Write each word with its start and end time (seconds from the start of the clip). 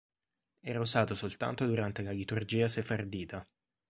Era 0.63 0.79
usato 0.79 1.13
soltanto 1.13 1.67
durante 1.67 2.01
la 2.01 2.09
liturgia 2.09 2.67
sefardita. 2.67 3.47